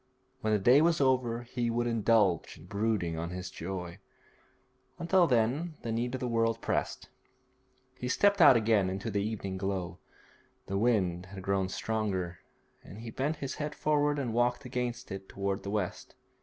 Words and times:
When 0.39 0.51
the 0.51 0.57
day 0.57 0.81
was 0.81 0.99
over 0.99 1.43
he 1.43 1.69
would 1.69 1.85
indulge 1.85 2.57
in 2.57 2.65
brooding 2.65 3.19
on 3.19 3.29
his 3.29 3.51
joy; 3.51 3.99
until 4.97 5.27
then 5.27 5.75
the 5.83 5.91
need 5.91 6.15
of 6.15 6.19
the 6.21 6.27
world 6.27 6.59
pressed. 6.59 7.09
He 7.99 8.07
stepped 8.07 8.41
out 8.41 8.57
again 8.57 8.89
into 8.89 9.11
the 9.11 9.21
evening 9.23 9.59
glow. 9.59 9.99
The 10.65 10.79
wind 10.79 11.27
had 11.27 11.43
grown 11.43 11.69
stronger, 11.69 12.39
and 12.83 12.97
he 13.01 13.11
bent 13.11 13.35
his 13.35 13.53
head 13.61 13.75
forward 13.75 14.17
and 14.17 14.33
walked 14.33 14.65
against 14.65 15.11
it 15.11 15.29
towards 15.29 15.61
the 15.61 15.69
west. 15.69 16.15